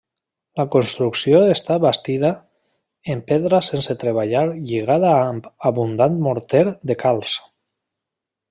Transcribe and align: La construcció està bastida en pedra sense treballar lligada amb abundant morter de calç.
La 0.59 0.63
construcció 0.75 1.41
està 1.55 1.75
bastida 1.83 2.31
en 3.15 3.21
pedra 3.33 3.61
sense 3.69 3.97
treballar 4.07 4.43
lligada 4.51 5.15
amb 5.21 5.53
abundant 5.73 6.21
morter 6.29 6.65
de 6.93 6.99
calç. 7.05 7.41